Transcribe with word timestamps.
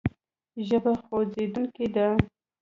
ژبه 0.67 0.93
خوځېدونکې 1.03 1.85
ده. 1.95 2.07